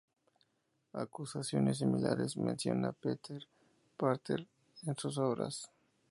[0.93, 3.47] Acusaciones similares menciona Peter
[3.97, 4.47] Partner
[4.87, 5.69] en sus obras.